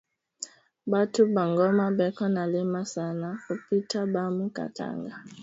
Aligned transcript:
Batu 0.91 1.21
ba 1.35 1.43
goma 1.57 1.85
beko 1.97 2.25
na 2.35 2.43
lima 2.53 2.81
sana 2.93 3.29
kupita 3.45 3.99
bamu 4.13 4.45
katanga 4.57 5.13